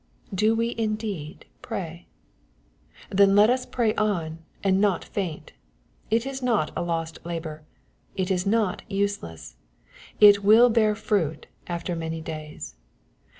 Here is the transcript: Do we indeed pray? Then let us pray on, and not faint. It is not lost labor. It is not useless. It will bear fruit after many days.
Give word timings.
Do 0.33 0.55
we 0.55 0.73
indeed 0.79 1.45
pray? 1.61 2.07
Then 3.11 3.35
let 3.35 3.51
us 3.51 3.67
pray 3.67 3.93
on, 3.93 4.39
and 4.63 4.81
not 4.81 5.03
faint. 5.03 5.53
It 6.09 6.25
is 6.25 6.41
not 6.41 6.75
lost 6.75 7.19
labor. 7.23 7.65
It 8.15 8.31
is 8.31 8.43
not 8.47 8.81
useless. 8.89 9.57
It 10.19 10.43
will 10.43 10.71
bear 10.71 10.95
fruit 10.95 11.45
after 11.67 11.95
many 11.95 12.19
days. 12.19 12.73